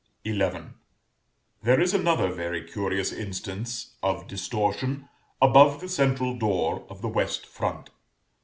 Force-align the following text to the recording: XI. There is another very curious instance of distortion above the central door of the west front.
XI. 0.25 0.49
There 1.61 1.79
is 1.79 1.93
another 1.93 2.31
very 2.33 2.63
curious 2.63 3.11
instance 3.11 3.93
of 4.01 4.25
distortion 4.27 5.07
above 5.39 5.79
the 5.79 5.89
central 5.89 6.35
door 6.35 6.87
of 6.89 7.03
the 7.03 7.07
west 7.07 7.45
front. 7.45 7.91